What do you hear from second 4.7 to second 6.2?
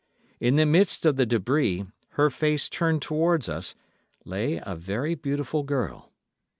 very beautiful girl.